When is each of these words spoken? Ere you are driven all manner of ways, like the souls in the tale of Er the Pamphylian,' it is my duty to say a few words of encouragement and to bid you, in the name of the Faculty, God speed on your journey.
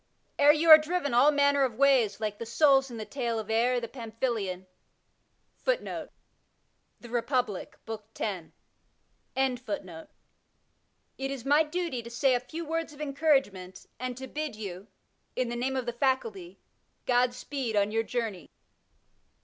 Ere 0.39 0.51
you 0.51 0.67
are 0.71 0.79
driven 0.79 1.13
all 1.13 1.29
manner 1.29 1.63
of 1.63 1.75
ways, 1.75 2.19
like 2.19 2.39
the 2.39 2.45
souls 2.47 2.89
in 2.89 2.97
the 2.97 3.05
tale 3.05 3.37
of 3.37 3.51
Er 3.51 3.79
the 3.79 3.87
Pamphylian,' 3.87 4.65
it 5.67 6.11
is 11.29 11.45
my 11.45 11.61
duty 11.63 12.01
to 12.01 12.09
say 12.09 12.33
a 12.33 12.39
few 12.39 12.65
words 12.65 12.93
of 12.93 12.99
encouragement 12.99 13.85
and 13.99 14.17
to 14.17 14.25
bid 14.25 14.55
you, 14.55 14.87
in 15.35 15.49
the 15.49 15.55
name 15.55 15.75
of 15.75 15.85
the 15.85 15.93
Faculty, 15.93 16.59
God 17.05 17.35
speed 17.35 17.75
on 17.75 17.91
your 17.91 18.01
journey. 18.03 18.49